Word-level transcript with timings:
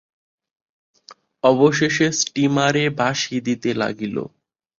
অবশেষে 1.43 2.07
স্টীমারে 2.19 2.83
বাঁশি 2.99 3.35
দিতে 3.47 3.69
লাগিল। 3.81 4.15